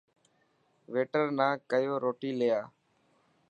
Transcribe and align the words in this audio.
ويٽر 0.91 1.23
ناڪيو 1.39 1.93
روٽي 2.03 2.31
لي 2.39 2.47
آءِ. 2.59 2.65